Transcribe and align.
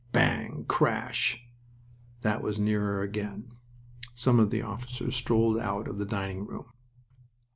"Bang!... 0.11 0.65
Crash!" 0.67 1.47
That 2.23 2.41
was 2.41 2.59
nearer 2.59 3.03
again. 3.03 3.51
Some 4.15 4.39
of 4.39 4.49
the 4.49 4.63
officers 4.63 5.15
strolled 5.15 5.59
out 5.59 5.87
of 5.87 5.99
the 5.99 6.07
dining 6.07 6.47
room. 6.47 6.71